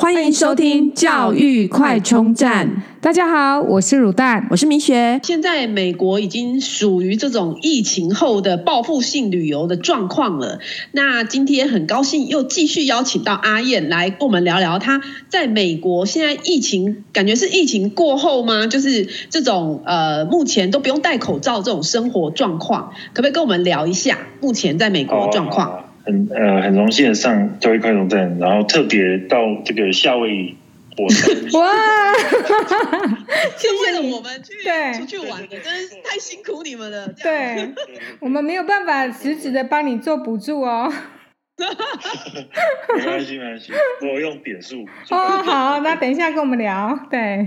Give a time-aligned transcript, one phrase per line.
[0.00, 2.84] 欢迎收听教育快充站。
[3.00, 5.18] 大家好，我是乳蛋，我是明学。
[5.24, 10.60] 现在美国已经属于这种疫情后的报复性旅游的状况了。
[10.92, 18.68] 那今天很高兴又继续邀请到阿燕来跟我们聊聊，她在美国现在疫情感觉是疫情过后吗？
[18.68, 25.86] 就是这种呃，目前都不用戴口罩这种生活状况，可不可以跟我们聊一下目前在美国的状况？
[26.08, 30.56] 很呃很荣幸的上教育快充站，然后特别到这个夏威夷
[30.96, 31.30] 火山。
[31.52, 31.68] 哇！
[33.58, 37.08] 就为了我们去对出去玩的，真是太辛苦你们了。
[37.08, 37.74] 对，
[38.20, 40.90] 我们没有办法实质的帮你做补助哦。
[42.96, 44.88] 没关系，没关系，我用点数。
[45.10, 46.98] 哦，好，那等一下跟我们聊。
[47.10, 47.46] 对，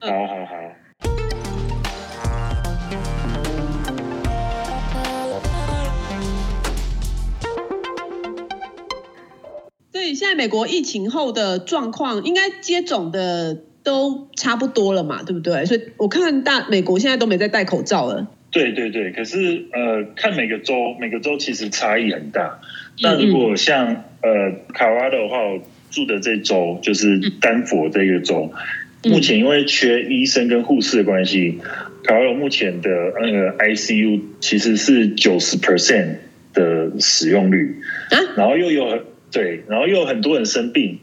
[0.00, 0.54] 好好好。
[10.14, 15.64] 现在美国疫情后的状况，应该接种的都差不多了嘛，对不对？
[15.64, 18.26] 所以我看大美国现在都没在戴口罩了。
[18.50, 22.58] 对对对，可是呃，看每个州，每个州其实差异很大。
[23.00, 28.50] 那如果像呃卡罗拉多的话，我住的这州就是丹佛这个州，
[29.04, 31.58] 目前因为缺医生跟护士的关系，
[32.04, 36.16] 卡罗拉目前的那个 ICU 其实是九十 percent
[36.54, 37.76] 的使用率，
[38.36, 39.04] 然后又有。
[39.36, 40.98] 对，然后又有很多人生病，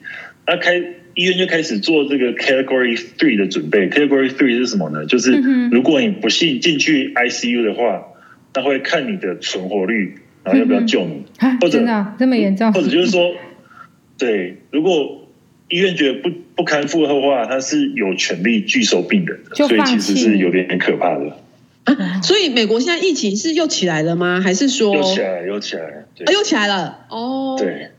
[0.48, 0.78] 那开
[1.16, 3.88] 医院就开始做这个 Category Three 的准备。
[3.90, 5.06] Category Three 是什么呢？
[5.06, 5.32] 就是
[5.72, 8.04] 如果你不幸进去 ICU 的话，
[8.56, 12.74] 那会看你的存活率，然后要不要救你，嗯、或者真的这么严重？
[12.74, 13.32] 或者就是说，
[14.18, 15.28] 对，如果
[15.70, 21.38] 医院觉得不不堪负荷的话，他是有权利拒收病人的，所以其实是有点可怕的。
[21.84, 24.42] 啊，所以美国现在疫情是又起来了吗？
[24.42, 25.98] 还是说又起来了，又起来了？
[25.98, 27.90] 啊，又起来了哦，对。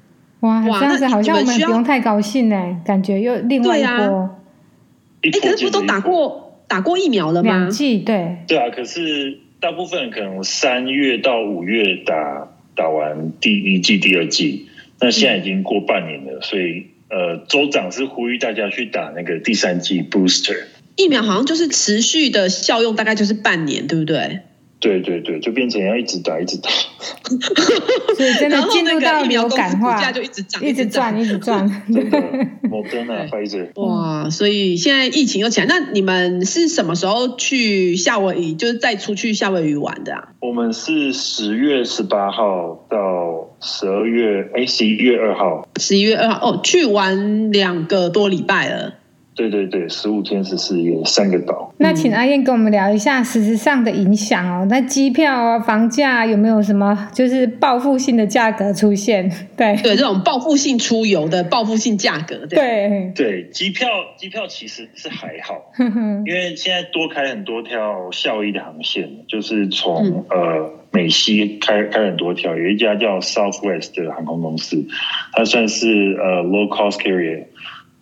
[0.45, 3.91] 哇，这样子好像我们不用太高兴呢，感觉又另外一波。
[5.23, 7.51] 哎、啊，可是不都打过打过疫苗了吗？
[7.51, 8.37] 两剂，对。
[8.47, 14.69] 对啊，可是大部分人可能三月到五月打打完第一剂、第二剂，
[15.01, 20.65] 那现在已经过半年了，嗯、所以呃，州长是呼吁大家去打那个第三剂 booster
[20.97, 24.41] 疫苗，好像就是持续的效用，大概就是半年，对不对？
[24.85, 26.69] 对对对，就变成要一直打一直打，
[28.15, 31.67] 所以真的进入到流感化，就一直涨，一直涨，一直赚。
[32.69, 33.71] 莫德纳、辉瑞。
[33.77, 38.55] 哇，所以现在疫情又起来，那你们是什么时候去夏威夷？
[38.55, 40.29] 就是再出去夏威夷玩的啊？
[40.41, 45.67] 我们是十月十八号到十二月，哎，十一月二号。
[45.81, 48.93] 十一月二号哦，去玩两个多礼拜了。
[49.35, 51.75] 对对对，十五天十四夜，三个岛。
[51.79, 54.67] 那请阿燕跟我们聊一下实质上的影响哦。
[54.71, 59.29] 那机票啊、房价有没有什么就是报复性的价格出现？
[59.57, 65.73] 对对，这种报复性出游的报复性价格，对对，对，机票机票其实是还好，
[66.25, 74.87] 因为现在多开很多条效益的航线，就是从、嗯、呃美西开开很多条，有一家叫 Southwest 的航空公司，
[75.33, 77.47] 它算是呃 low cost carrier。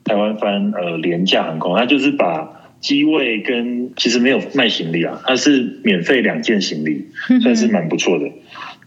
[0.05, 7.07] 台湾翻呃廉价航空，它就是把机位跟其实没有卖行李啊，它是免费两件行李，
[7.41, 8.27] 算是蛮不错的。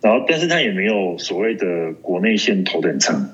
[0.01, 3.33] 然后，但是它也没有所谓的国内线头等舱，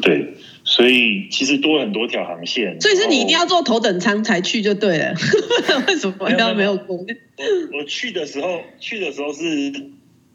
[0.00, 0.34] 对，
[0.64, 2.80] 所以其实多很多条航线。
[2.80, 5.14] 所以是你一定要坐头等舱才去就对了，
[5.86, 7.16] 为什么要没有国内？
[7.72, 9.42] 我我去的时候去的时候是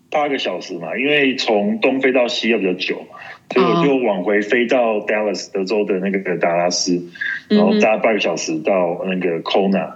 [0.09, 3.01] 八个小时嘛，因为从东飞到西要比较久。
[3.50, 7.01] 所以我就往回飞到 Dallas 德州的那个达拉斯，
[7.47, 9.91] 然后搭八个小时到那个 Kona，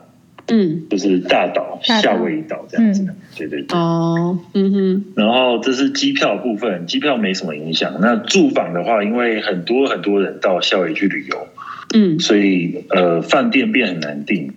[0.48, 3.06] 嗯，就是大岛夏威夷岛这样子。
[3.38, 3.78] 对对对。
[3.78, 5.06] 哦，嗯哼。
[5.18, 7.98] 然后这是机票部分，机票没什么影响。
[8.00, 11.48] 那住房的话，因为很多很多人到夏威夷去旅游，
[11.94, 14.54] 嗯，所以呃，饭店变很难订。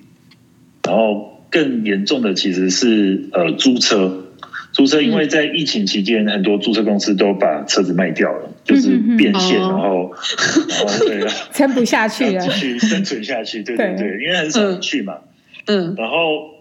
[0.85, 4.21] 然后更严重的其实是呃租车。
[4.75, 10.13] 租车，因为在疫情期间，很多租车公司都把车子卖掉了，就是变现，然后，
[10.69, 11.25] 然后对，
[11.55, 15.19] 撑不下去了，继续生存下去，对对对，因为很少人去嘛，
[15.67, 16.17] 嗯，然后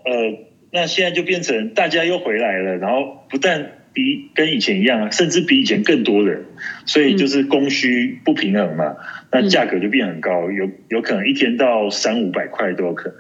[0.06, 6.46] 呃，那现在就变成大家又回来了，然后不但比跟以前一样，甚至比以前更多人，
[6.86, 8.96] 所以就是供需不平衡嘛，
[9.32, 13.18] 那价格就变很高，有有可能一天到三五百块都有可能。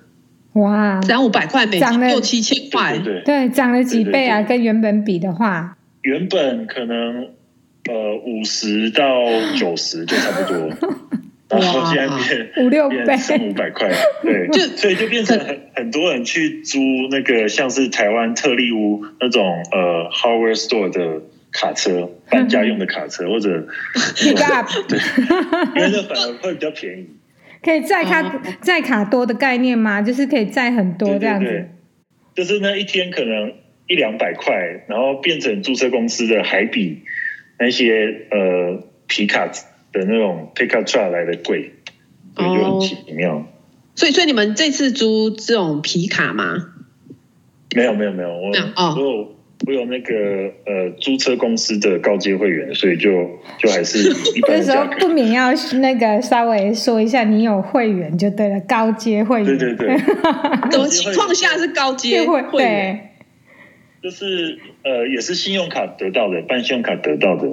[0.54, 4.42] 哇，涨五百块，每涨六七千块，对对，对，涨了几倍啊！
[4.44, 7.30] 跟原本比的话，原本可能
[7.90, 9.04] 呃五十到
[9.58, 10.70] 九十就差不多，
[11.50, 13.90] 然后现在变五六倍，四五百块，
[14.22, 16.80] 对，就所以就变成很很多人去租
[17.10, 23.68] 那个像是台湾特力屋那种呃 hardware store 的卡车，搬家用的卡车或者
[24.16, 25.00] pick up，对，
[25.76, 27.08] 因为那反而会比较便宜。
[27.63, 30.01] 可以载卡载卡多的概念吗？
[30.01, 31.69] 就是可以载很多这样子。
[32.36, 33.54] 就是那一天可能
[33.88, 37.04] 一两百块，然后变成租车公司的还比
[37.57, 39.48] 那些呃皮卡
[39.92, 41.74] 的那种 pickup truck 来的贵，
[42.36, 43.36] 所以就很奇妙。
[43.38, 43.45] 哦、
[43.95, 46.74] 所以，所以你们这次租这种皮卡吗？
[47.75, 49.30] 没有，没有，没有，我哦。
[49.65, 50.13] 我我有那个
[50.65, 53.12] 呃租车公司的高阶会员，所以就
[53.57, 54.92] 就还是 一般的价格。
[54.92, 59.45] 这时候不免要那个稍微说一下，你有会员就对了，高阶会员。
[59.45, 59.98] 对对对。
[59.98, 62.50] 什么情况下是高阶会员？
[62.51, 63.00] 对，
[64.04, 67.48] 就是呃也是信用卡得到的，办信用卡得到的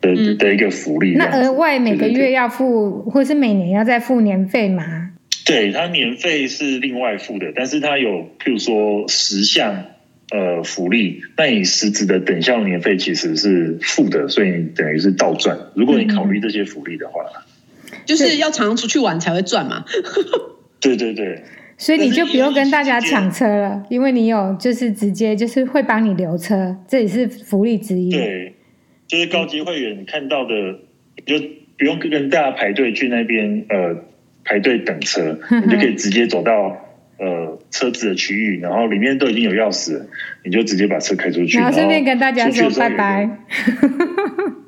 [0.00, 1.14] 的、嗯、的一个福利。
[1.14, 5.12] 那额外每个月要付，对对对，或是每年要再付年费吗？
[5.46, 9.86] 对，它年费是另外付的，但是它有譬如说十项。
[10.30, 15.56] 呃，福利，那你实质的等效年费其实是负的，所以你等于是倒赚。
[15.74, 17.22] 如果你考虑这些福利的话，
[17.92, 19.84] 嗯、就是要常常出去玩才会赚嘛。
[20.80, 21.44] 对对对，
[21.76, 28.10] 所以你就不用跟大家抢车了，因为你有就是直接就是会帮你留车，这也是福利之一。
[28.10, 28.54] 对，
[29.06, 30.54] 就是高级会员你看到的，
[31.16, 31.38] 你就
[31.78, 33.94] 不用跟大家排队去那边呃
[34.42, 36.80] 排队等车，你就可以直接走到。
[37.16, 40.02] 呃，车子的区域，然后里面都已经有钥匙，
[40.44, 43.38] 你就直接把车开出去，然后顺便跟大家说拜拜。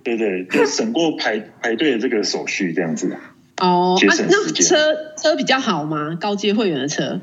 [0.04, 3.16] 对对，就省过排排队的这个手续，这样子。
[3.58, 4.76] 哦，啊，那车
[5.16, 6.16] 车比较好吗？
[6.20, 7.20] 高阶会员的车？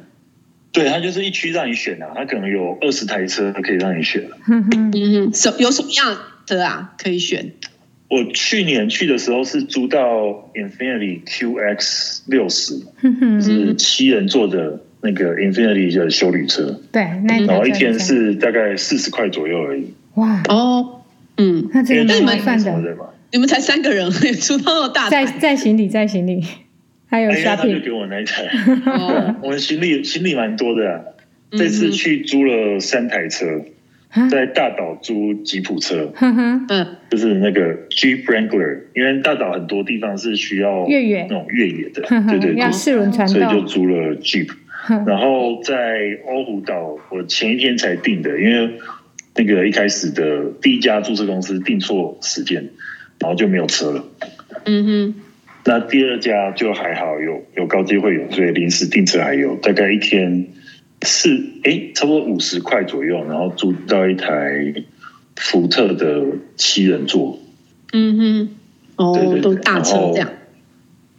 [0.73, 4.27] 对，它就是一区让你选啊，它可能有二十台车可以让你选。
[4.49, 7.53] 嗯哼，什有什么样的车啊可以选？
[8.09, 12.75] 我去年去的时候是租到 Infinity QX 六十，
[13.41, 14.81] 是七人座的。
[15.03, 19.93] 那个 Infinity 的修旅车，对，那然后一天是大概四十块左右而已。
[20.15, 20.41] 哇。
[20.47, 21.01] 哦，
[21.37, 22.95] 嗯，那这个蛮算的。
[23.31, 26.43] 你们才三个人，出到那么大，在在行李，在行李，
[27.07, 27.55] 还有 shopping。
[27.57, 28.43] 他就给我那一台。
[29.43, 31.01] 我们行李行李蛮多的啊。
[31.51, 33.45] 这次去租了三台车，
[34.31, 36.67] 在大岛租吉普车，嗯，
[37.11, 41.23] 就是那个 Jeep Wrangler，因为大岛很多地方是需要越野。
[41.23, 44.49] 那种越野的，对对对，要四轮传动，所以就租了 Jeep。
[45.07, 48.73] 然后在欧胡岛，我前一天才订的，因为
[49.35, 52.69] 那个一开始的第一家注册公司订错时间，
[53.19, 54.05] 然后就没有车了。
[54.65, 55.15] 嗯哼。
[55.65, 60.47] 那第二家就还好，有有高阶会员，所以临时订车还有大概一天
[61.01, 61.29] 四
[61.63, 64.73] 哎，差不多五十块左右，然后租到一台
[65.37, 66.25] 福特的
[66.57, 67.39] 七人座。
[67.93, 68.49] 嗯哼。
[68.97, 70.29] 哦，对对对，都大车这样。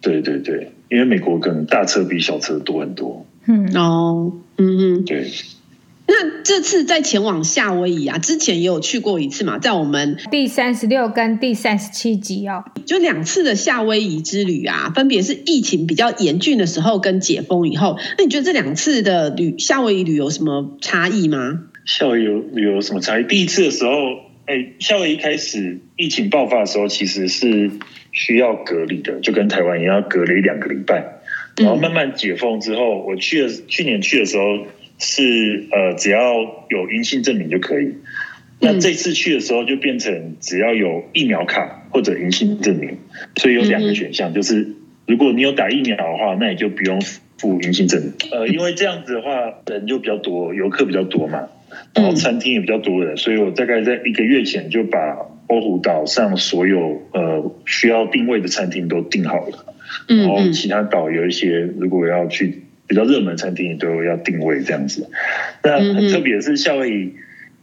[0.03, 3.27] 对对对，因为美国可能大车比小车多很多。
[3.47, 5.31] 嗯哦，嗯嗯，对。
[6.07, 17.99] 那这次在前往夏威夷啊，之前也有去过一次嘛，在我们第三十六跟第三十七集哦，就两次的夏威夷之旅啊，分别是疫情比较严峻的时候跟解封以后。
[18.19, 21.61] 那你觉得这两次的旅夏威夷旅游什么差异吗？
[21.87, 23.25] 夏威夷旅游有什么差异？
[23.25, 23.93] 第一次的时候，
[24.45, 27.71] 哎，夏威夷开始疫情爆发的时候，其实是
[28.13, 31.23] 需要隔离的，就跟台湾一样，要隔离两个礼拜。
[31.57, 34.67] 然后慢慢解封之后，我去的去年去的时候
[34.99, 36.35] 是呃，只要
[36.69, 37.95] 有阴性证明就可以。
[38.61, 42.97] 那这次去的时候就变成只要有疫苗卡或者阴性证明，
[43.37, 44.75] 所以有两个选项，就是
[45.07, 47.01] 如果你有打疫苗的话，那你就不用
[47.37, 48.13] 付阴性证明。
[48.33, 49.31] 呃，因为这样子的话
[49.67, 51.49] 人就比较多，游客比较多嘛，
[51.95, 55.19] 然后餐厅也比较多人，所以我大概在一个月前就把
[55.49, 59.74] 欧胡岛上所有呃需要定位的餐厅都订好了。
[60.07, 65.09] 然后其他岛有一些，如果要去比较热门餐厅，都要定位这样子。
[65.63, 67.13] 那很特别的是夏威夷，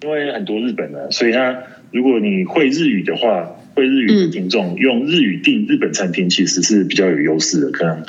[0.04, 7.72] 因为很多日本人，所以他如果你会日语的话，会日语的听众用日语订日本餐厅，其实是比较有优势的。
[7.72, 8.04] 可能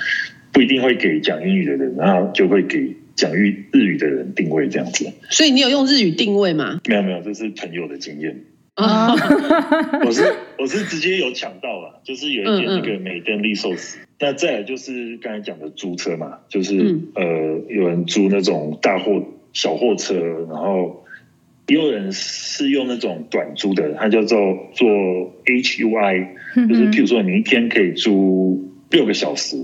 [0.52, 5.10] 不一定会给讲英语的人，然后就会给讲日日语的人定位这样子。
[5.30, 6.80] 所以你有用日语定位吗？
[6.88, 8.36] 没有没有，这是朋友的经验。
[8.82, 9.14] 啊，
[10.04, 13.98] 我是我是直接有抢到了，就是有一点那个美登利寿司。
[14.18, 17.24] 那再来就是刚才讲的租车嘛，就是、嗯、呃
[17.68, 20.14] 有人租那种大货小货车，
[20.48, 21.04] 然后
[21.66, 24.38] 也有人是用那种短租的，它叫做
[24.74, 24.88] 做
[25.44, 26.28] HUI，
[26.68, 29.56] 就是譬如说你一天可以租六个小时，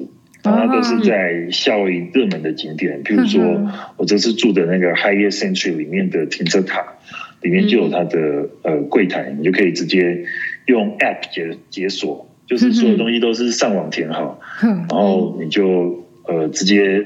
[0.48, 6.84] 然后它都是在夏威夷热门的景点，譬如说我这次住的那个 Hyatt Centric 里面的停车塔，
[7.42, 10.24] 里面就有它的呃柜台，你就可以直接
[10.66, 12.26] 用 App 解解锁。
[12.46, 17.04] 就是所有东西都是上网填好，然后你就呃直接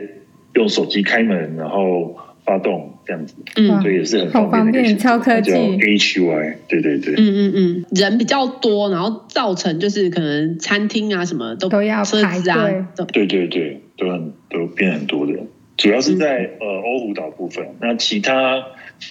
[0.55, 5.51] 用手机开门，然后发动这样子，嗯，所以也是很好方便，超科技。
[5.51, 15.35] 叫 HY，对对对，嗯嗯嗯，人比较多，然后造成就是可能餐厅啊什么都都要排队，对对对，都很都变很多的，
[15.77, 18.65] 主要是在、嗯、呃欧胡岛部分，那其他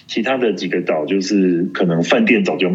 [0.06, 2.70] 其他的几个岛就是可能饭店早就。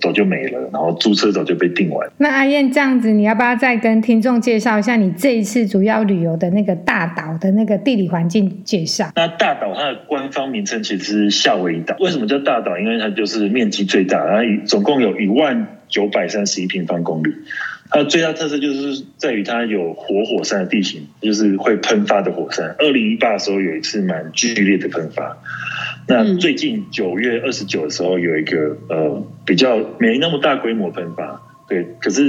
[0.00, 2.10] 早就没了，然后租车早就被订完。
[2.18, 9.10] 那阿燕这样子，你要不要再跟听众介绍一下你这一次主要旅游的那个大岛的那个地理环境介绍？
[9.16, 11.96] 那大岛它的官方名称其实是夏威夷岛。
[12.00, 12.78] 为什么叫大岛？
[12.78, 17.30] 因为它就是面积最大，然后总共有一万九百三十一平方公里。
[17.90, 22.74] 它最大特色就是在于它有活火山的地形，就是会喷发的火山。
[22.78, 25.36] 二零一八的时候有一次蛮剧烈的喷发。
[26.12, 32.22] 那最近九月二十九的时候有一个呃比较没那么大规模喷发，对，可是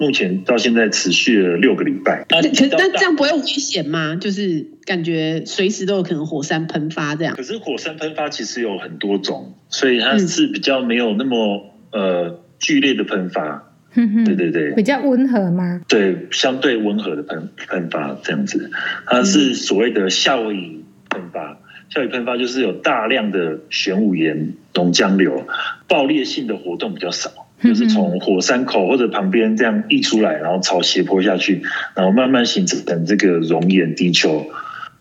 [0.00, 2.24] 目前到现在持续了六个礼拜。
[2.28, 4.16] 那那这样不会危险吗？
[4.16, 7.34] 就是感觉随时都有可能火山喷发这样。
[7.36, 13.72] 可是火山喷发其实有很多种，所以它是比较没有那么呃剧烈的喷发。
[13.98, 15.80] 嗯对对对，比较温和吗？
[15.88, 18.70] 对，相对温和的喷喷发这样子，
[19.06, 21.58] 它是所谓的夏威夷喷发。
[21.88, 25.46] 夏威夷喷发就是有大量的玄武岩熔浆流，
[25.86, 27.30] 爆裂性的活动比较少，
[27.62, 31.62] 就是从火山口或者旁边这样溢出来，然后朝斜坡下去，
[31.94, 34.46] 然后慢慢形成这个熔岩地球。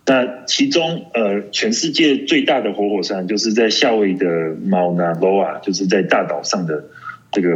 [0.06, 6.86] 那其中呃，全世界最大的活火山就是在夏威夷的 Mauna Loa，就是在大岛上的
[7.32, 7.50] 这个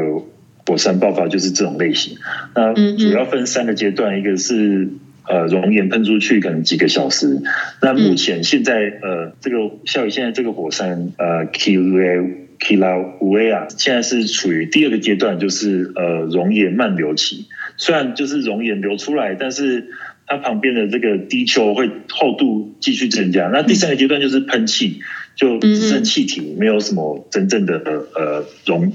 [0.65, 2.17] 火山爆发，就是这种类型。
[2.55, 4.89] 那主要分三个阶段，一个是。
[5.27, 7.41] 呃，熔岩喷出去可能几个小时。
[7.81, 17.47] 那目前现在呃，这个夏雨现在这个火山呃 Kilauea 现在是处于第二个阶段，就是呃熔岩漫流期。
[17.77, 19.87] 虽然就是熔岩流出来，但是
[20.27, 23.47] 它旁边的这个地丘会厚度继续增加。
[23.47, 24.99] 那第三个阶段就是喷气，
[25.35, 27.81] 就只剩气体，没有什么真正的
[28.15, 28.91] 呃熔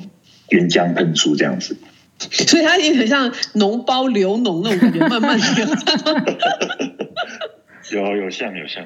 [0.50, 1.76] 岩浆喷出这样子。
[2.18, 5.66] 所以它也很像脓包流脓那种感觉，慢慢流。
[7.92, 8.82] 有有像有像。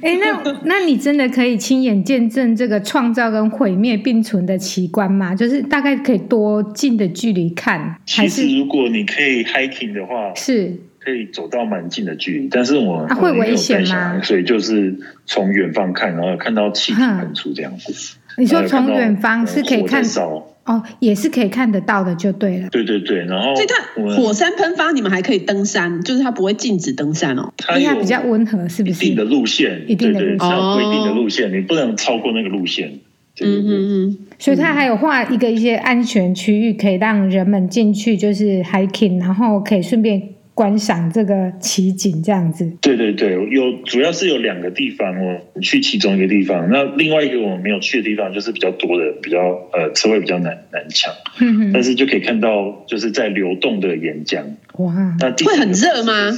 [0.00, 5.34] 哎、欸，那那你真的可以亲眼见证这个创造跟毁灭并存的奇观吗？
[5.34, 7.96] 就是大概可以多近的距离看？
[8.06, 14.20] 其实如果你可以 hiking 的话，是可以走到蛮近的距离，但是我啊会危险吗？
[14.22, 18.16] 所以就是从远方看，然后看到气体喷出这样子。
[18.38, 20.48] 你说从远方是可以看到。
[20.64, 22.68] 哦，也是可以看得到的，就对了。
[22.70, 27.52] 对对对，然后所以它火山喷发，你们还可以登山，就是它不会禁止登山哦。
[27.70, 29.04] 因为它比较温和，是不是？
[29.04, 33.00] 一定的路线，一定的路线，规定的路线，你不能超过那个路线。
[33.40, 34.18] 嗯嗯嗯。
[34.38, 40.22] 所以它还有画一个一些安全区域，可以让人们进去，就是 hiking，然后可以顺便。
[40.54, 42.70] 观赏这个奇景，这样子。
[42.80, 46.68] 对对对，有主要是有两个地方哦，去其中一个地方。
[46.70, 49.38] 那另外一个我们没有去的地方，就是比较多的，比较
[49.72, 51.12] 呃车位比较难难抢。
[51.40, 51.70] 嗯哼。
[51.72, 54.42] 但是就可以看到，就是在流动的岩浆。
[54.78, 55.16] 哇。
[55.18, 56.30] 那会很热吗？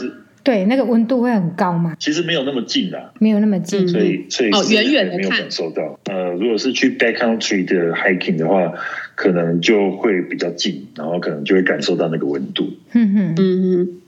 [0.45, 1.97] 对，那个温度会很高吗？
[1.99, 5.99] 其实没有那么近啦，没有那么近，所以所以哦，远远的没有感受到。
[6.05, 8.75] 呃，如果是去 backcountry 的 hiking 的话，
[9.15, 12.75] 可能就会比较近，然后可能就会感受到那个温度。
[12.93, 14.01] 嗯哼，嗯哼。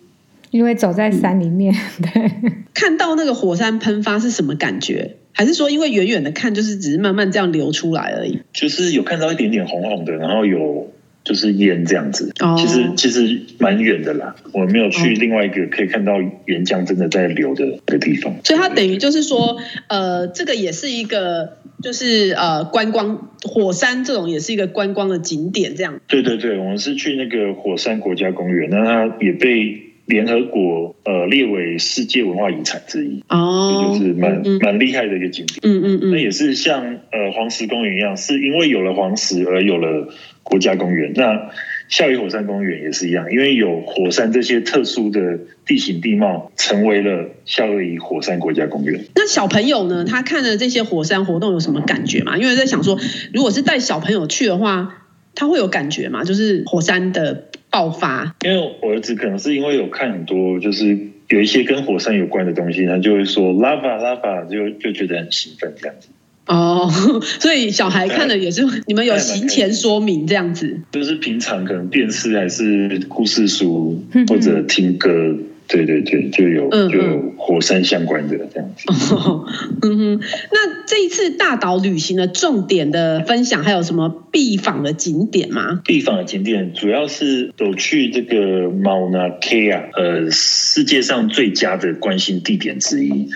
[0.50, 2.30] 因为走在山里面，对，
[2.74, 5.16] 看到那个火山喷发是什么感觉？
[5.32, 8.40] 还是说因为远远的看，就是只是慢慢这样流出来而已？
[8.54, 10.90] 就是有看到一点点红红的，然后有
[11.24, 12.32] 就是烟这样子。
[12.40, 16.14] 哦，其实其实蛮远的啦，我没有去另外一个可以看到
[16.46, 18.34] 岩浆真的在流的的地方。
[18.44, 26.00] 所以它等于就是说，呃，这个也是一个就是呃观光火山这种也是一个观光的景点，这样。
[26.06, 29.82] 对对对，我们是去那个火山国家公园，那它也被。
[30.06, 35.58] 联合国呃列为世界文化遗产之一哦，就是蛮蛮厉害的一个景点。
[35.62, 40.08] 嗯嗯嗯，那也是像呃黄石公园一样，是因为有了黄石而有了
[40.42, 41.12] 国家公园。
[41.14, 41.50] 那
[41.88, 49.04] 夏威夷火山公园也是一样，因为有火山这些特殊的地形地貌，成为了夏威夷火山国家公园。
[49.14, 50.04] 那小朋友呢？
[50.04, 52.36] 他看了这些火山活动有什么感觉吗？
[52.38, 52.98] 因为在想说，
[53.32, 55.05] 如果是带小朋友去的话，
[55.36, 56.24] 他会有感觉吗？
[56.24, 57.44] 就是火山的。
[57.68, 66.08] 爆发，因为我儿子可能是因为有看很多，就是有一些跟火山有关的东西，他就会说 lava lava，就就觉得很兴奋这样子。
[66.46, 66.88] 哦，
[67.38, 75.36] 所以小孩看的也是你们有行前说明这样子，就是平常可能电视还是故事书或者听歌。
[75.68, 78.84] 对对对，就有就有火山相关的这样子。
[79.82, 80.20] 嗯哼，
[80.52, 85.80] 那这一次大岛旅行的重点的分享，还有什么必访的景点吗？
[85.84, 93.28] 必访的景点主要是有去这个 Mauna Kea，呃，世界上最佳的观星地点之一。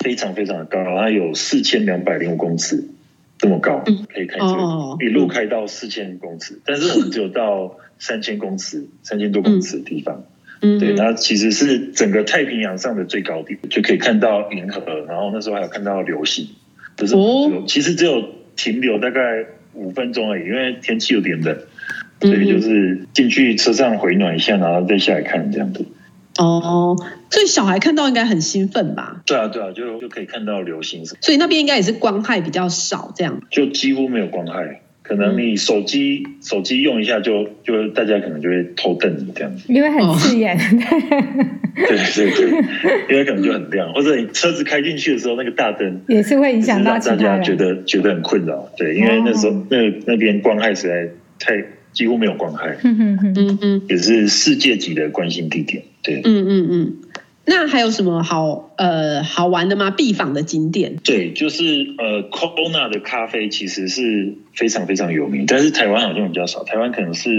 [0.00, 2.84] 非常非常的高，它有四千两百零五公尺
[3.36, 10.22] 这么高，嗯可以开车、哦一路开到四千公尺，但是我们只有到三千公尺、三千多公尺的地方。
[10.60, 16.48] 嗯，对，它其实是整个太平洋上的最高点，就可以看到银河，然后那时候还有看到流星，
[16.96, 17.14] 就是
[17.66, 19.20] 其实只有停留大概
[19.74, 21.56] 五分钟而已，因为天气有点冷，
[22.20, 25.84] 嗯所以就是进去车上回暖一下，然后再下来看这样子。
[26.38, 26.96] 哦，
[27.30, 29.22] 所以小孩看到应该很兴奋吧？
[29.26, 33.40] 对啊，对啊，就就可以看到流星所以那边应该也是光害比较少，这样。
[33.50, 34.82] 就几乎没有光害。
[35.08, 40.54] 可能你手机、手机用一下就就大家可能就会偷瞪你这样子，因为很刺眼。
[41.74, 42.50] 对对对，
[43.08, 47.42] 因为可能就很亮，或者你车子开进去的时候那个大灯也是会影响到大家人。
[47.42, 49.66] 觉得觉得很困扰，对，因为那时候、哦。
[49.70, 53.82] 那那边光害实在太几乎没有光害，哼哼哼嗯嗯。
[53.88, 56.20] 也是世界级的观星地点，对。
[56.24, 56.96] 嗯嗯嗯。
[57.48, 59.90] 那还有什么好呃好玩的吗？
[59.90, 60.96] 必访的景点？
[61.02, 61.64] 对，就是
[61.96, 67.30] 呃，Kona 的咖啡其实是非常非常有名，但是台湾好像比较少，台湾可能是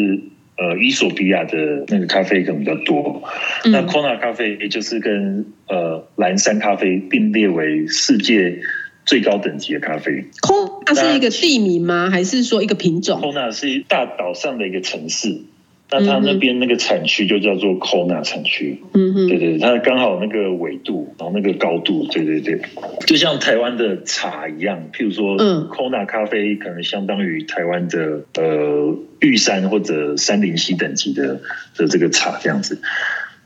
[0.57, 3.21] 呃伊索比亚的那个咖啡可能比较多，
[3.65, 8.59] 嗯那 Kona 咖啡也就是跟呃蓝山咖啡并列为世界
[9.05, 10.25] 最高等级的咖啡。
[10.41, 12.09] Kona 是一个地名吗？
[12.09, 15.41] 还是说一个品种？Kona 是大岛上的一个城市，
[15.91, 18.81] 那它那边那个产区就叫做 Kona 产区。
[18.93, 22.61] 嗯哼，对对，它刚好那个纬度，然后那个高度，对对对，
[23.07, 31.41] 就像台湾的茶一样，譬如说，嗯，Kona 咖啡可能相当于台湾的呃玉山或者山林溪等级的
[31.75, 32.79] 的这个茶这样子。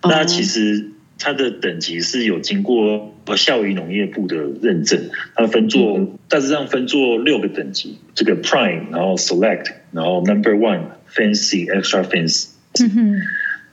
[0.01, 0.09] 哦。
[0.09, 4.99] 那其实它的等级是有经过夏威夷农业部的认证，
[5.35, 10.81] 它分作、嗯大致上分作六个等级，这个 Prime，然后 Select，然后 Number One、
[11.15, 12.47] Fancy、Extra Fancy。
[12.79, 13.21] 嗯哼。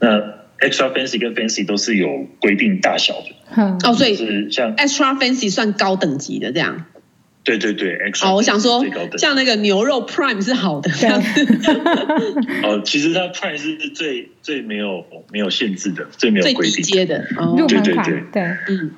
[0.00, 6.84] 那 Extra Fancy 跟 Fancy 都是有规定大小的，哼哦，所以是像 extra fancy 算高等级的这样。
[7.42, 11.46] 对对对，Extra 哦，我想说最高等，像那个牛肉 prime 是好的，这样子
[12.62, 16.82] 哦，其实它 Prime 是最最没有没有限制的，最没有最低规定的。
[16.82, 17.26] 阶的。
[17.38, 17.56] 哦。
[17.58, 18.22] 入，门对对对。
[18.30, 18.90] 对，嗯。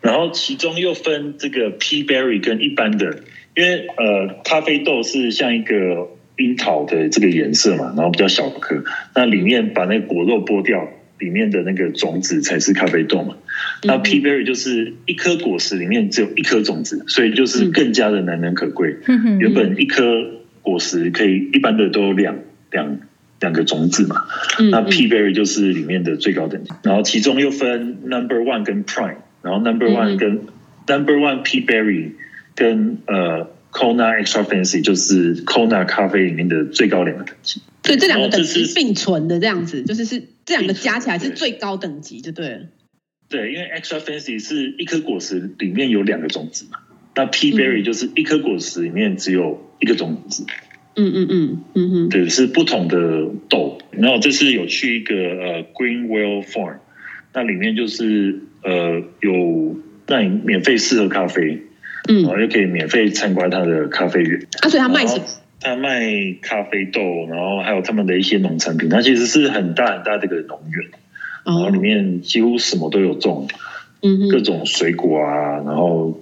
[0.00, 3.20] 然后其中又分这个 P berry 跟一般的，
[3.54, 8.82] 因为呃咖啡豆是像一个樱桃的这个颜色嘛，然后比较小颗，
[9.14, 13.36] 那里面把那个果肉剥掉，里面的那个种子才是咖啡豆嘛。
[13.82, 14.02] 那嗯。
[14.02, 18.96] P berry 就是一颗果实里面只有一颗种子，所以就是更加的难能可贵。
[19.38, 20.02] 原本一颗
[20.62, 22.36] 果实可以一般的都有两
[22.70, 22.98] 两
[23.40, 24.24] 两个种子嘛，
[24.70, 24.84] 那嗯。
[24.84, 29.94] 嗯 P berry 就是里面的最高等级，然后其中又分 Number One 跟 Prime，然后 Number 嗯。
[29.94, 30.40] One 跟
[30.86, 32.10] Number One P berry
[32.54, 37.62] 跟呃 Kona Extra Fancy 就是 Kona 咖啡里面的最高两个等级。
[37.84, 42.60] 所以这两个等级并存的这样子，就是是这两个加起来是最高等级，就对了。
[43.28, 46.78] 对，因为 Extra Fancy 是一颗果实里面有两个种子嘛，
[47.14, 50.44] 那 P 嗯 berry 就是一颗果实里面只有一个种子。
[50.96, 53.78] 嗯嗯嗯嗯哼，对，是不同的豆。
[53.92, 56.78] 然后这次有去一个呃 Greenwell Farm，
[57.32, 61.62] 那里面就是呃有让你免费试喝咖啡，
[62.08, 64.40] 嗯然后又可以免费参观他的咖啡园。
[64.62, 65.24] 啊，所以他卖什么？
[65.60, 66.00] 他卖
[66.40, 68.88] 咖啡豆，然后还有他们的一些农产品。
[68.88, 70.86] 它其实是很大很大的一个农园，
[71.44, 73.48] 然后哦里，面几乎什么都有种，
[74.02, 76.16] 嗯哼，各种水果啊，然后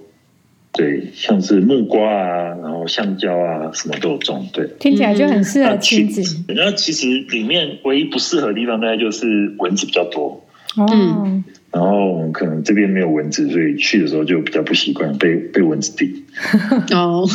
[0.73, 4.47] 对，像是木瓜啊，然后香蕉啊，什么都有种。
[4.51, 4.67] 对。
[4.79, 10.43] 听起来就很适合亲子那其实里面唯一不适合的地方，大概就是蚊子比较多。
[10.75, 11.43] 哦。
[11.69, 16.23] 然后我们可能这边没有蚊子，所以去的时候就比较不习惯被被蚊子叮。
[16.95, 17.27] 哦，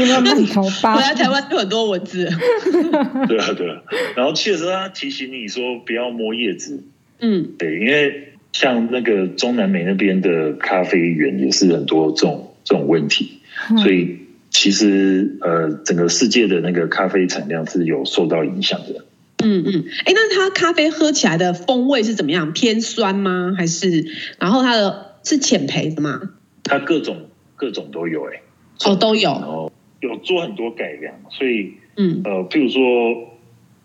[0.00, 2.24] 因为满头包回， 来台湾就很多蚊子。
[3.28, 3.82] 对啊，对啊。
[4.16, 6.82] 然后去的时候，他提醒你说不要摸叶子，
[7.20, 13.38] 嗯对，因为像那个中南美那边的咖啡园也是很多这种这种问题，
[13.82, 14.18] 所以
[14.50, 19.04] 其实呃，整个世界的那个咖啡产量是有受到影响的。
[19.44, 22.52] 嗯嗯，哎，那它咖啡喝起来的风味是怎么样？
[22.52, 23.54] 偏酸吗？
[23.56, 24.06] 还是
[24.40, 26.20] 然后它的是浅焙的吗？
[26.64, 28.40] 它各种各种都有哎、
[28.86, 29.34] 哦，都然有。
[29.34, 32.82] 后有做很多改良，所以嗯呃，譬如说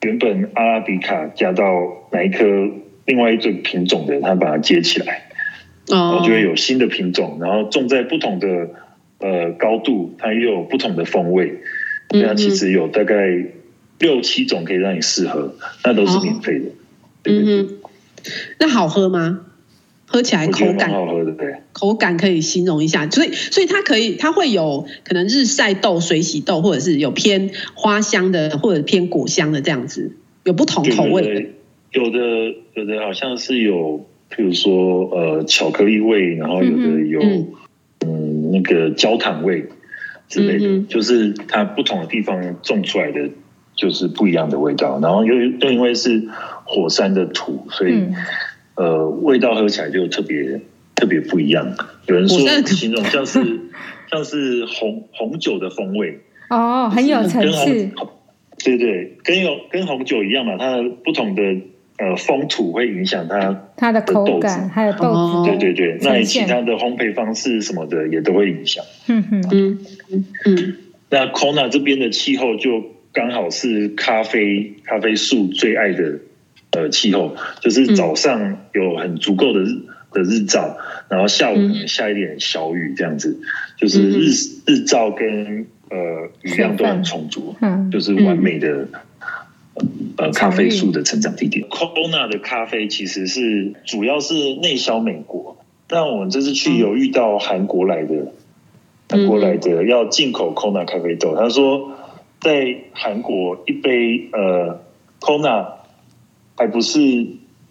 [0.01, 1.63] 原本阿拉比卡加到
[2.11, 2.45] 哪一颗
[3.05, 5.29] 另外一种品种的，它把它接起来，
[5.87, 8.47] 然哦后就会有新的品种，然后种在不同的
[9.19, 11.61] 呃高度，它又有不同的风味。
[12.11, 13.15] 嗯那其实有大概
[13.99, 16.65] 六七种可以让你试喝，那都是免费的。
[17.21, 17.55] 对对对。
[17.55, 17.89] 嗯哼，
[18.59, 19.41] 那好喝吗？
[20.05, 20.91] 喝起来口感。
[20.91, 21.55] 好喝的，对。
[21.73, 30.11] 口感可以形容一下，所以所以它可以它会有可能日晒豆、水洗豆，或者是有偏花香的，或者偏果香的这样子，
[30.43, 31.53] 有不同口味。
[31.91, 32.19] 有的
[32.73, 37.47] 有的好像是有，譬如说呃巧克力味，然后有的有、嗯。
[38.51, 39.63] 那个焦糖味
[40.27, 43.29] 之类的，嗯、就是它不同的地方种出来的
[43.79, 44.99] 就是不一样的味道。
[45.01, 46.27] 然后又又因为是
[46.65, 48.15] 火山的土，所以、嗯、
[48.75, 50.59] 呃味道喝起来就特别
[50.95, 51.73] 特别不一样。
[52.07, 53.39] 有人说形容像是
[54.11, 57.89] 像是红红酒的风味哦，很有层次。
[58.63, 61.41] 对对，跟有跟红酒一样嘛，它的不同的。
[62.01, 65.49] 呃，风土会影响它它的口感，还有豆子。
[65.49, 68.81] 对对对，那其他的烘焙方式什么的也都会影响。
[69.09, 69.43] 嗯嗯
[70.09, 70.77] 嗯嗯。
[71.09, 72.81] 那 Kona 这边的气候就
[73.19, 76.19] 刚好是咖啡咖啡树最爱的
[76.71, 79.75] 呃气候，就是早上有很足够的日
[80.13, 80.77] 的日照，
[81.09, 83.37] 然后下午可能下一点小雨这样子，
[83.75, 84.31] 就是日
[84.65, 88.87] 日照跟呃雨量都很充足，嗯，就是完美的。
[90.15, 91.65] 呃，咖啡树的成长地点。
[91.69, 98.33] Kona 的咖啡其实是主要是内销美国，但我们这次去有遇到韩国来的，
[99.09, 101.33] 韩国来的要进口 Kona 咖啡豆。
[101.37, 101.91] 他说，
[102.41, 104.81] 在韩国一杯呃
[105.19, 105.67] Kona
[106.55, 106.99] 还不是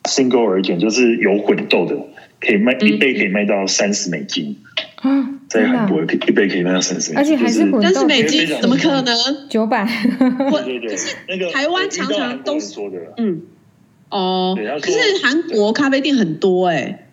[0.05, 1.97] single origin，就是有混豆的，
[2.41, 4.57] 可以卖一杯可以卖到三十美金。
[5.03, 9.49] 嗯，在韩国一杯可以卖到三十美金，而且还是混豆，三十美金怎么可能？
[9.49, 9.87] 九百，
[10.19, 10.97] 对对对，
[11.29, 13.43] 那个台湾常常都说的，嗯，
[14.11, 17.08] 哦，可是韩国咖啡店很多哎，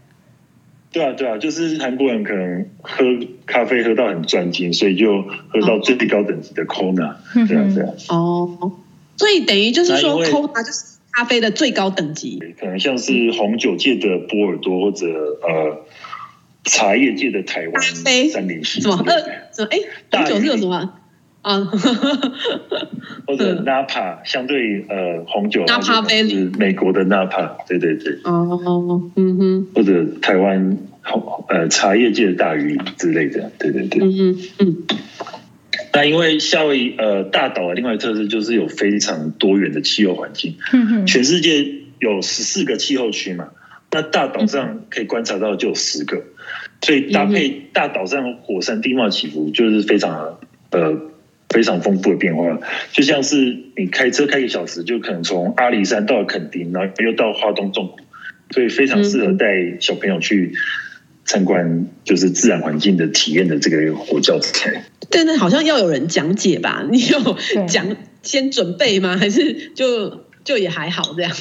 [0.96, 3.04] 对啊对啊，就是韩国人可能喝
[3.46, 8.72] 咖啡喝到很专精，所以就喝到最高等级的 Kona，对啊对啊，哦，
[9.18, 15.86] 所以等于就是说 Kona 就是咖啡的最高等级，可能像是红酒界的波尔多或者呃。
[16.68, 17.80] 茶叶界的台湾
[18.32, 18.96] 三零七，什么？
[19.06, 19.22] 呃
[19.54, 19.68] 什么？
[19.70, 19.78] 哎，
[20.10, 20.96] 红酒是有什么
[21.46, 21.62] 啊？
[23.28, 30.78] 或者 Napa 相对呃红酒，Napa Valley 美国的 Napa，对对对，哦嗯哼，或者台湾
[31.50, 34.78] 呃茶叶界的大鱼之类的，对对对，嗯嗯嗯。
[35.94, 41.66] 那因为夏威夷呃大岛的另外特色就是有非常多元的气候环境，嗯哼，全世界
[42.00, 43.50] 有十四个气候区嘛，
[43.92, 46.24] 那大岛上可以观察到就有十个。
[46.82, 50.38] 所以搭配大岛上火山地貌起伏，就是非常
[50.72, 50.94] 呃
[51.56, 52.60] 非常丰富的变化。
[52.92, 58.00] 就像是你开车开一个小时，就可能从阿里山到垦丁，然后又到花东纵谷，
[58.52, 60.54] 所以非常适合带小朋友去
[61.24, 64.84] 参观，就是自然环境的体验的这个火教材。
[65.10, 66.86] 但那好像要有人讲解吧？
[66.92, 67.38] 你有
[67.68, 69.16] 讲先准备吗？
[69.16, 71.32] 还是就就也还好这样？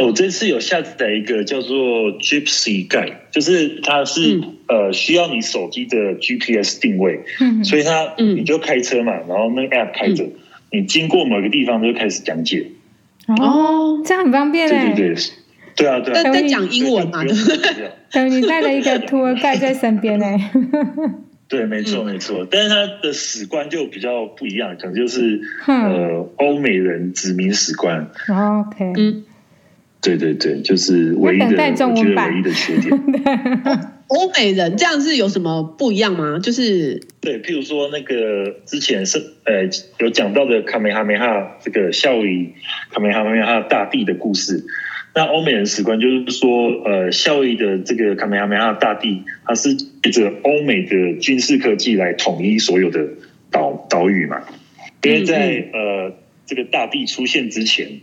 [0.00, 10.32] 我这次有下载一个叫做 Gypsy Guide，就是它是、嗯、呃需要你手机的 GPS 定位，嗯，所以它嗯你就开车嘛，然后那个 App 开着，嗯、
[10.72, 12.66] 你经过某个地方就开始讲解。
[13.40, 14.94] 哦，这样很方便嘞。
[14.94, 15.24] 对对对，
[15.76, 16.22] 对啊对啊。
[16.22, 17.90] 在在讲英文嘛，对不 对？
[18.12, 20.26] 等你带了一个 Tour Guide 在身边呢。
[21.48, 28.08] 对，没错没错，但是它的史观就比较不一样，可能就是呃欧美人殖民史观。
[28.28, 29.24] OK，嗯。
[30.00, 32.90] 对对对，就是唯一的，我觉得唯一的缺点。
[34.08, 36.38] 欧美人这样是有什么不一样吗？
[36.38, 42.48] 就是对，譬如说那个之前是呃有讲到的卡梅哈梅哈这个夏威夷
[42.90, 44.64] 卡梅哈梅哈大帝的故事，
[45.14, 53.06] 那欧美人史观就是说，呃，夏威夷的这个卡梅哈梅哈大帝，它是借着欧美的军事科技来统一所有的
[53.50, 54.40] 岛岛屿嘛，
[55.02, 56.14] 因为在嗯嗯呃
[56.46, 58.00] 这个大帝出现之前。